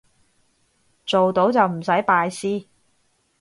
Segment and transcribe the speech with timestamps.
[1.05, 2.65] 做到就唔使拜師